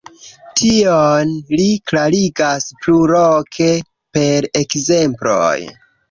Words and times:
Tion 0.59 1.33
li 1.57 1.65
klarigas 1.91 2.65
plurloke 2.85 3.67
per 4.17 4.47
ekzemploj. 4.61 5.59